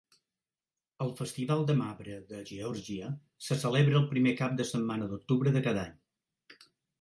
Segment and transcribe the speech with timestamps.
[1.03, 3.11] El Festival de marbre de Geòrgia
[3.49, 6.61] se celebra el primer cap de setmana d'octubre de cada any.